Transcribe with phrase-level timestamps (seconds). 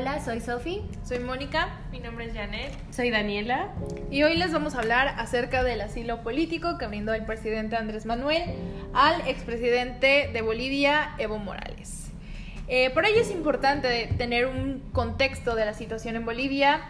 [0.00, 0.80] Hola, soy Sofi.
[1.04, 1.78] Soy Mónica.
[1.92, 2.72] Mi nombre es Janet.
[2.90, 3.68] Soy Daniela.
[4.10, 8.06] Y hoy les vamos a hablar acerca del asilo político que brindó el presidente Andrés
[8.06, 8.42] Manuel
[8.94, 12.10] al expresidente de Bolivia, Evo Morales.
[12.66, 16.80] Eh, por ello es importante tener un contexto de la situación en Bolivia.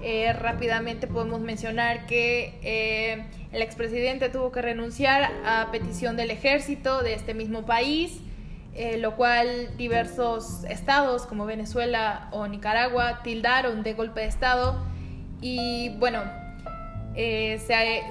[0.00, 7.02] Eh, rápidamente podemos mencionar que eh, el expresidente tuvo que renunciar a petición del ejército
[7.02, 8.22] de este mismo país
[8.76, 14.84] eh, lo cual diversos estados como Venezuela o Nicaragua tildaron de golpe de Estado.
[15.40, 16.22] Y bueno,
[17.14, 17.60] eh,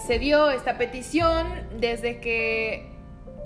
[0.08, 1.48] se, dio esta petición
[1.82, 2.90] desde que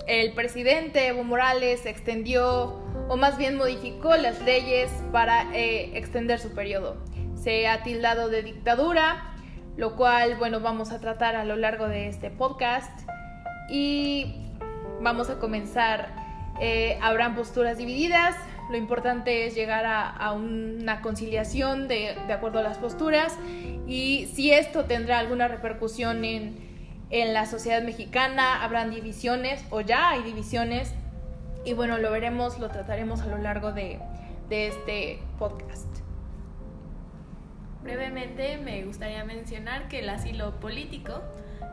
[0.06, 6.54] el presidente Evo Morales extendió o más bien modificó las leyes para eh, extender su
[6.54, 6.98] periodo.
[7.34, 9.34] Se ha tildado de dictadura,
[9.76, 12.92] lo cual, bueno, vamos a tratar a lo largo de este podcast.
[13.68, 14.36] Y
[15.00, 16.27] vamos a comenzar
[16.60, 18.36] eh, habrán posturas divididas.
[18.70, 23.34] Lo importante es llegar a, una conciliación de, acuerdo a las posturas
[23.86, 26.68] y si esto tendrá alguna repercusión en,
[27.10, 30.92] la sociedad mexicana, habrán divisiones o ya hay divisiones
[31.64, 33.98] y bueno, lo veremos, lo trataremos a lo largo de,
[34.50, 35.86] de este podcast.
[37.82, 41.22] Brevemente me gustaría mencionar que el asilo político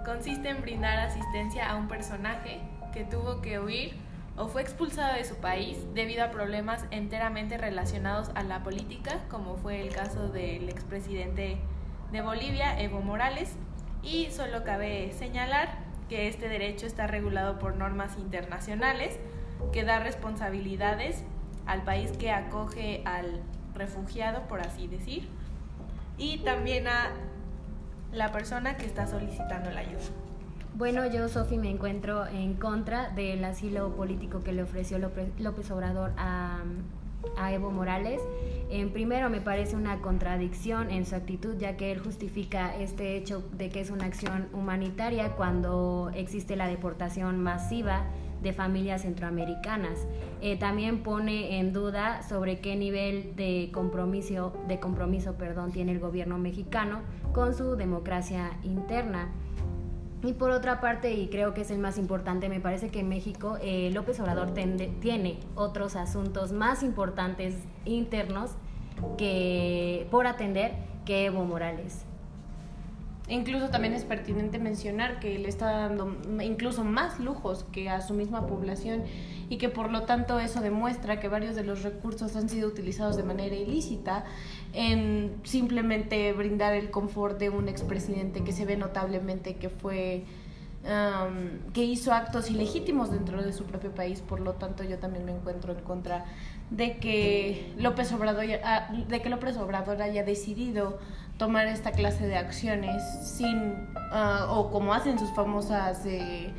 [0.06, 2.62] consiste en brindar asistencia a un personaje
[2.94, 4.06] que tuvo que huir
[4.38, 9.56] o fue expulsado de su país debido a problemas enteramente relacionados a la política, como
[9.56, 11.58] fue el caso del expresidente
[12.12, 13.56] de Bolivia, Evo Morales,
[14.04, 19.18] y solo cabe señalar que este derecho está regulado por normas internacionales
[19.72, 21.24] que da responsabilidades
[21.66, 23.42] al país que acoge al
[23.74, 25.28] refugiado, por así decir,
[26.18, 27.12] y también a
[28.12, 30.04] la persona que está solicitando la ayuda.
[30.78, 36.12] Bueno, yo, Sofi, me encuentro en contra del asilo político que le ofreció López Obrador
[36.18, 36.66] a,
[37.50, 38.22] Evo Morales.
[38.92, 43.70] Primero, me parece una contradicción en su actitud, ya que él justifica este hecho de
[43.70, 48.04] que es una acción humanitaria cuando existe la deportación masiva
[48.44, 50.06] de familias centroamericanas.
[50.42, 56.00] Eh, también pone en duda sobre qué nivel de compromiso, de compromiso perdón, tiene el
[56.00, 57.00] gobierno mexicano
[57.34, 59.30] con su democracia interna.
[60.26, 63.10] Y por otra parte, y creo que es el más importante, me parece que en
[63.10, 67.54] México eh, López Obrador tiene otros asuntos más importantes
[67.86, 68.50] internos
[69.20, 70.74] que por atender
[71.06, 72.06] que Evo Morales.
[73.28, 78.14] Incluso también es pertinente mencionar que él está dando incluso más lujos que a su
[78.14, 79.04] misma población
[79.50, 83.18] y que por lo tanto eso demuestra que varios de los recursos han sido utilizados
[83.18, 84.26] de manera ilícita
[84.74, 90.26] en simplemente brindar el confort de un expresidente que se ve notablemente que fue
[91.74, 95.32] que hizo actos ilegítimos dentro de su propio país, por lo tanto yo también me
[95.32, 96.26] encuentro en contra
[96.70, 101.00] de que López Obrador, ah, de que López Obrador haya decidido
[101.38, 103.76] tomar esta clase de acciones sin
[104.12, 106.54] ah, o como hacen sus famosas eh,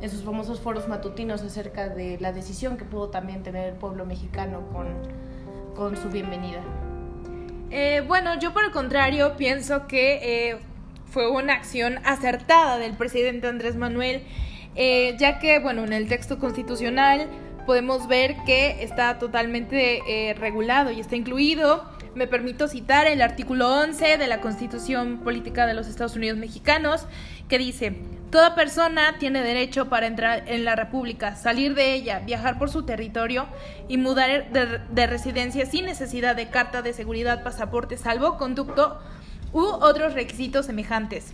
[0.00, 4.06] en sus famosos foros matutinos acerca de la decisión que pudo también tener el pueblo
[4.06, 4.86] mexicano con,
[5.74, 6.60] con su bienvenida.
[7.70, 10.58] Eh, bueno, yo por el contrario pienso que eh,
[11.12, 14.22] fue una acción acertada del presidente Andrés Manuel,
[14.74, 17.28] ya que, bueno, en el texto constitucional
[17.66, 21.84] podemos ver que está totalmente regulado y está incluido.
[22.14, 27.06] Me permito citar el artículo 11 de la Constitución Política de los Estados Unidos Mexicanos,
[27.48, 27.94] que dice,
[28.32, 32.84] Toda persona tiene derecho para entrar en la República, salir de ella, viajar por su
[32.84, 33.46] territorio
[33.88, 38.98] y mudar de, residencia sin necesidad de carta de seguridad, pasaporte, salvo conducto
[39.52, 41.30] u otros requisitos semejantes.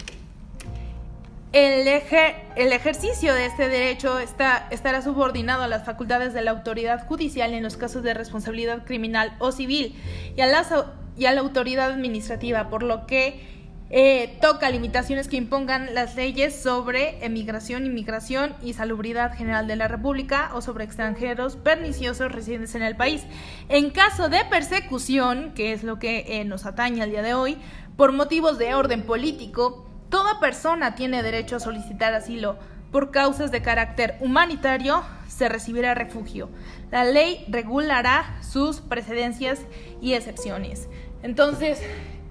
[1.53, 7.07] El, el, ejercicio de este derecho está, estará subordinado a las facultades de la autoridad
[7.07, 9.95] judicial en los casos de responsabilidad criminal o civil
[10.37, 10.69] y a, las,
[11.17, 13.58] y a la autoridad administrativa, por lo que
[13.91, 19.89] eh, toca limitaciones que impongan las leyes sobre emigración, inmigración y salubridad general de la
[19.89, 23.25] República o sobre extranjeros perniciosos residentes en el país.
[23.69, 27.59] En caso de persecución, que es lo que eh, nos atañe al día de hoy,
[27.97, 32.57] por motivos de orden político, Toda persona tiene derecho a solicitar asilo.
[32.91, 36.49] Por causas de carácter humanitario, se recibirá refugio.
[36.91, 39.61] La ley regulará sus precedencias
[40.01, 40.89] y excepciones.
[41.23, 41.83] Entonces,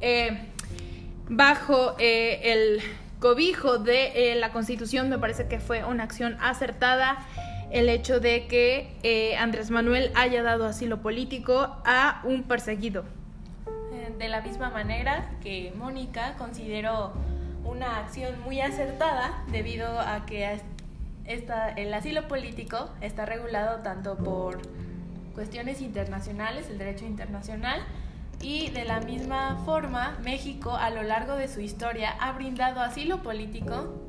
[0.01, 0.51] eh,
[1.29, 2.81] bajo eh, el
[3.19, 7.18] cobijo de eh, la Constitución, me parece que fue una acción acertada
[7.71, 13.03] el hecho de que Andrés Manuel haya dado asilo político a un perseguido.
[14.18, 17.13] De la misma manera que Mónica consideró
[17.65, 20.59] una acción muy acertada debido a que
[21.25, 24.62] esta, el asilo político está regulado tanto por
[25.35, 27.81] cuestiones internacionales, el derecho internacional,
[28.41, 33.23] Y de la misma forma, México a lo largo de su historia ha brindado asilo
[33.23, 34.03] político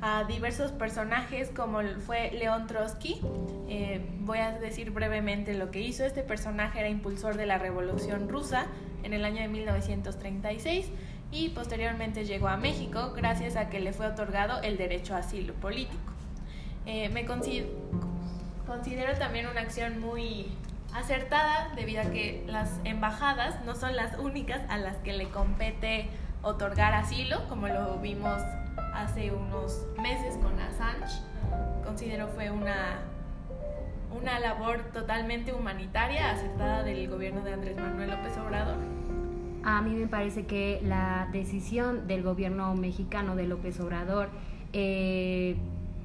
[0.00, 3.20] a diversos personajes como fue León Trotsky.
[3.68, 6.04] Eh, voy a decir brevemente lo que hizo.
[6.04, 8.66] Este personaje era impulsor de la Revolución Rusa
[9.02, 10.86] en el año de 1936
[11.30, 15.52] y posteriormente llegó a México gracias a que le fue otorgado el derecho a asilo
[15.54, 16.12] político.
[16.86, 20.46] Eh, me considero también una acción muy
[20.94, 26.08] acertada debido a que las embajadas no son las únicas a las que le compete
[26.42, 28.40] otorgar asilo, como lo vimos
[28.94, 31.22] hace unos meses con Assange.
[31.84, 33.00] Considero fue una,
[34.10, 38.76] una labor totalmente humanitaria, acertada del gobierno de Andrés Manuel López Obrador.
[39.64, 44.30] A mí me parece que la decisión del gobierno mexicano de López Obrador
[44.72, 45.56] eh,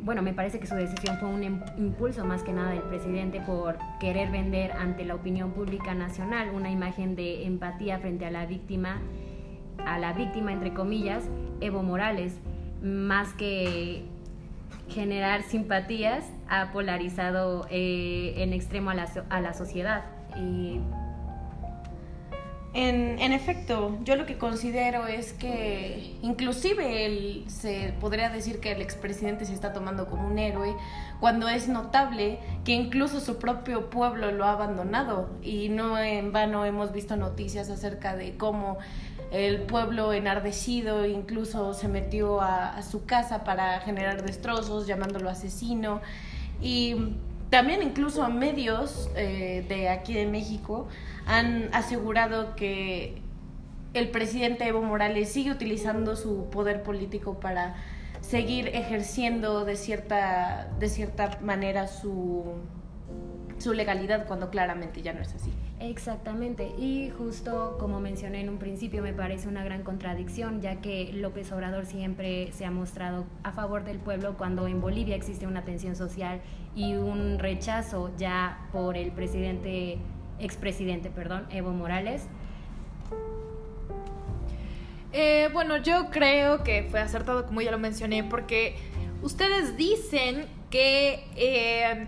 [0.04, 1.44] bueno, me parece que su decisión fue un
[1.78, 6.70] impulso más que nada del presidente por querer vender ante la opinión pública nacional una
[6.70, 9.02] imagen de empatía frente a la víctima,
[9.86, 11.24] a la víctima entre comillas,
[11.62, 12.38] Evo Morales,
[12.82, 14.04] más que
[14.90, 20.04] generar simpatías, ha polarizado eh, en extremo a la, a la sociedad.
[22.74, 28.72] En, en, efecto, yo lo que considero es que inclusive él, se podría decir que
[28.72, 30.76] el expresidente se está tomando como un héroe,
[31.20, 35.30] cuando es notable que incluso su propio pueblo lo ha abandonado.
[35.44, 38.80] Y no en vano hemos visto noticias acerca de cómo
[39.32, 46.02] el pueblo enardecido incluso se metió a, a su casa para generar destrozos, llamándolo asesino.
[46.60, 46.96] Y
[47.54, 50.88] también incluso medios eh, de aquí de México
[51.28, 53.22] han asegurado que
[53.94, 57.76] el presidente Evo Morales sigue utilizando su poder político para
[58.22, 62.56] seguir ejerciendo de cierta, de cierta manera su,
[63.60, 65.54] su legalidad cuando claramente ya no es así.
[65.84, 71.12] Exactamente, y justo como mencioné en un principio, me parece una gran contradicción, ya que
[71.12, 75.66] López Obrador siempre se ha mostrado a favor del pueblo cuando en Bolivia existe una
[75.66, 76.40] tensión social
[76.74, 79.98] y un rechazo ya por el presidente,
[80.40, 82.28] expresidente, perdón, Evo Morales.
[85.12, 88.78] Eh, bueno, yo creo que fue acertado, como ya lo mencioné, porque
[89.22, 92.08] ustedes dicen que eh,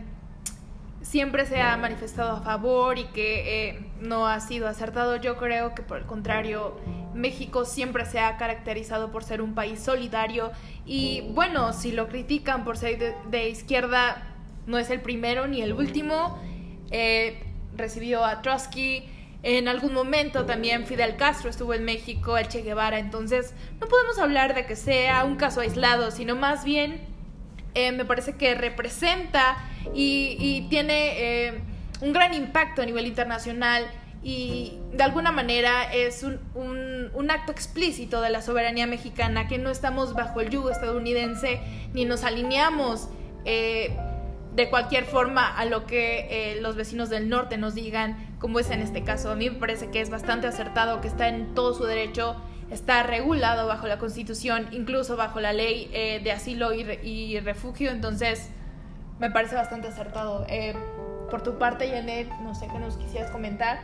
[1.05, 5.15] siempre se ha manifestado a favor y que eh, no ha sido acertado.
[5.17, 6.79] Yo creo que por el contrario,
[7.13, 10.51] México siempre se ha caracterizado por ser un país solidario
[10.85, 14.23] y bueno, si lo critican por ser de, izquierda,
[14.65, 16.39] no es el primero ni el último.
[16.89, 17.43] Eh,
[17.75, 19.05] recibió a Trotsky.
[19.43, 24.17] En algún momento también Fidel Castro estuvo en México, el Che Guevara, entonces no podemos
[24.17, 27.14] hablar de que sea un caso aislado, sino más bien
[27.75, 29.57] eh, me parece que representa
[29.93, 31.61] y, tiene eh,
[32.01, 33.85] un gran impacto a nivel internacional
[34.23, 39.69] y de alguna manera es un, un, acto explícito de la soberanía mexicana, que no
[39.69, 41.59] estamos bajo el yugo estadounidense
[41.93, 43.09] ni nos alineamos
[43.43, 43.95] eh,
[44.55, 48.81] de cualquier forma a lo que los vecinos del norte nos digan, como es en
[48.81, 49.29] este caso.
[49.29, 52.37] A mí me parece que es bastante acertado, que está en todo su derecho,
[52.71, 55.89] está regulado bajo la Constitución, incluso bajo la ley
[56.23, 58.51] de asilo y, y refugio, entonces
[59.19, 60.45] me parece bastante acertado.
[60.49, 60.73] Eh,
[61.29, 63.79] por tu parte, Janet, no sé qué nos quisieras comentar.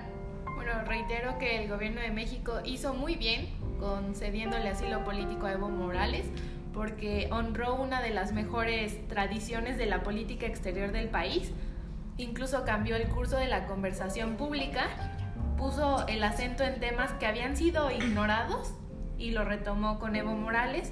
[0.55, 5.69] Bueno, reitero que el gobierno de México hizo muy bien concediéndole asilo político a Evo
[5.69, 6.27] Morales
[6.73, 11.51] porque honró una de las mejores tradiciones de la política exterior del país.
[12.17, 14.87] Incluso cambió el curso de la conversación pública,
[15.61, 18.73] puso el acento en temas que habían sido ignorados
[19.19, 20.91] y lo retomó con Evo Morales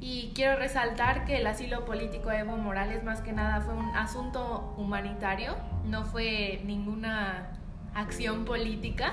[0.00, 3.94] y quiero resaltar que el asilo político de Evo Morales más que nada fue un
[3.94, 7.52] asunto humanitario, no fue ninguna
[7.94, 9.12] acción política,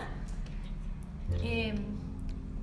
[1.44, 1.76] em,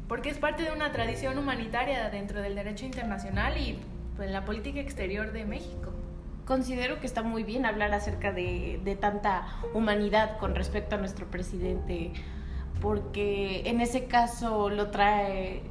[0.08, 3.78] porque es parte de una tradición humanitaria dentro del derecho internacional y
[4.16, 5.91] pues, la política exterior de México.
[6.46, 12.12] Considero que está muy bien hablar acerca de, tanta humanidad con respecto a nuestro presidente,
[12.80, 15.62] porque en ese caso lo trae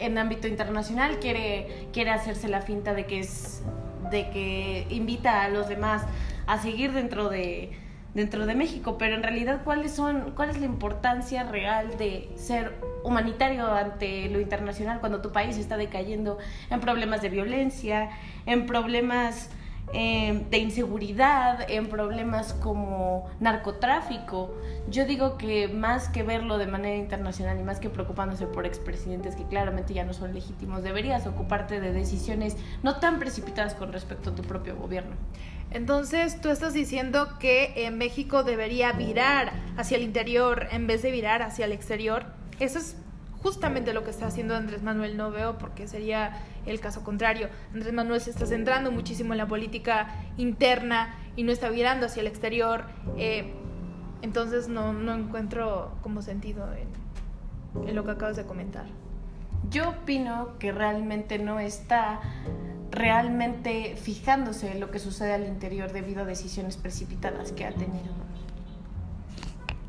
[0.00, 3.62] en ámbito internacional quiere, quiere hacerse la finta de que es
[4.10, 6.02] de que invita a los demás
[6.46, 7.70] a seguir dentro de
[8.14, 12.72] dentro de México, pero en realidad cuáles son cuál es la importancia real de ser
[13.02, 16.38] humanitario ante lo internacional cuando tu país está decayendo
[16.70, 18.10] en problemas de violencia,
[18.46, 19.50] en problemas
[19.92, 24.54] eh, de inseguridad, en problemas como narcotráfico.
[24.88, 29.36] Yo digo que más que verlo de manera internacional y más que preocupándose por expresidentes
[29.36, 34.30] que claramente ya no son legítimos, deberías ocuparte de decisiones no tan precipitadas con respecto
[34.30, 35.16] a tu propio gobierno.
[35.70, 41.42] Entonces, tú estás diciendo que México debería virar hacia el interior en vez de virar
[41.42, 42.26] hacia el exterior.
[42.60, 42.96] Eso es
[43.44, 46.32] justamente lo que está haciendo Andrés Manuel, no veo porque sería
[46.64, 47.50] el caso contrario.
[47.74, 50.08] Andrés Manuel se está centrando muchísimo en la política
[50.38, 52.86] interna y no está virando hacia el exterior.
[53.18, 53.52] Eh,
[54.22, 58.86] entonces no, no, encuentro como sentido en, en lo que acabas de comentar.
[59.68, 62.20] Yo opino que realmente no está
[62.90, 68.23] realmente fijándose en lo que sucede al interior debido a decisiones precipitadas que ha tenido.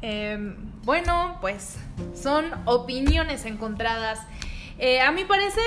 [0.02, 1.78] Em, bueno, pues
[2.14, 4.20] son opiniones encontradas.
[4.78, 5.64] Eh, a mi parecer,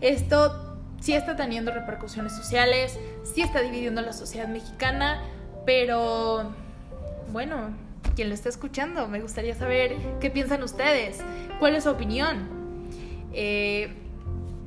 [0.00, 5.22] esto sí está teniendo repercusiones sociales, sí está dividiendo la sociedad mexicana,
[5.66, 6.52] pero
[7.32, 7.70] bueno,
[8.14, 11.18] quien lo está escuchando, me gustaría saber qué piensan ustedes,
[11.58, 12.48] cuál es su opinión.
[13.32, 14.01] Eh,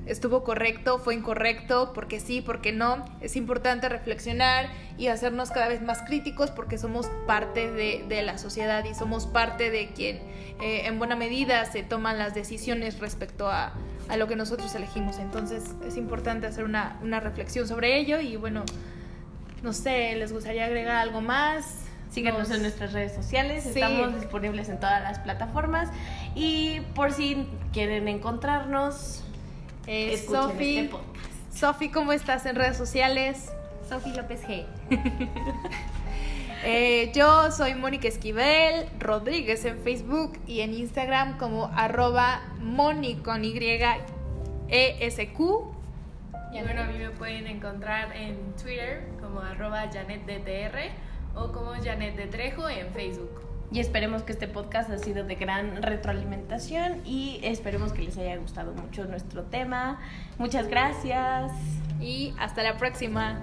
[0.05, 3.05] estuvo correcto, fue incorrecto, porque sí, porque no.
[3.21, 8.83] Es importante reflexionar y hacernos cada vez más críticos porque somos parte de, la sociedad
[8.85, 10.17] y somos parte de quien
[10.61, 13.73] eh, en buena medida se toman las decisiones respecto a,
[14.17, 15.17] lo que nosotros elegimos.
[15.17, 18.63] Entonces es importante hacer una, reflexión sobre ello y bueno,
[19.63, 21.81] no sé, ¿les gustaría agregar algo más?
[22.11, 25.89] Síganos en nuestras redes sociales, estamos disponibles en todas las plataformas
[26.33, 29.25] y por si quieren encontrarnos,
[29.87, 30.97] eh, Sofi, este
[31.53, 33.51] Sofi, ¿cómo estás en redes sociales?
[33.87, 34.65] Sofi López G.
[36.67, 43.45] Eh, yo soy Mónica Esquivel Rodríguez en Facebook y en Instagram como arroba Moni con
[43.45, 43.55] Y
[44.69, 45.71] E S Q.
[46.51, 50.89] Y bueno, a mí me pueden encontrar en Twitter como arroba JanetDTR
[51.35, 53.41] o como Janet de Trejo en Facebook
[53.75, 58.37] y esperemos que este podcast ha sido de gran retroalimentación y esperemos que les haya
[58.37, 59.99] gustado mucho nuestro tema.
[60.37, 61.51] Muchas gracias.
[61.99, 63.41] Y hasta la próxima.